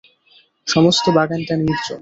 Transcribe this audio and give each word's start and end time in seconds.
সমস্ত 0.67 1.05
বাগানটা 1.17 1.53
নির্জন। 1.57 1.89